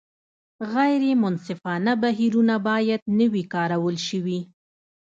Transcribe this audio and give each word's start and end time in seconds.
غیر 0.73 1.03
منصفانه 1.21 1.93
بهیرونه 2.01 2.55
باید 2.67 3.01
نه 3.17 3.25
وي 3.31 3.43
کارول 3.53 3.97
شوي. 4.07 4.39